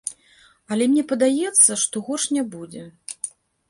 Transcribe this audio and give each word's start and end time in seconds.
Але 0.75 0.87
мне 0.93 1.03
падаецца, 1.13 1.71
што 1.85 2.05
горш 2.11 2.29
не 2.39 2.43
будзе. 2.59 2.83